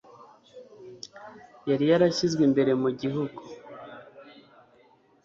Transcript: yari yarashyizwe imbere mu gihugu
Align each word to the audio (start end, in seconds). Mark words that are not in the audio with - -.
yari 1.69 1.85
yarashyizwe 1.91 2.41
imbere 2.49 2.71
mu 2.81 2.89
gihugu 3.01 3.39